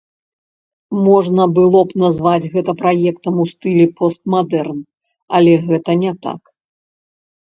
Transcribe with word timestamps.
Можна 1.07 1.43
было 1.57 1.79
б 1.91 1.99
назваць 2.03 2.47
гэта 2.53 2.71
праектам 2.79 3.33
у 3.43 3.45
стылі 3.51 3.85
пост-мадэрн, 3.99 4.79
але 5.41 5.53
гэта 5.67 5.91
не 6.05 6.11
так. 6.25 6.41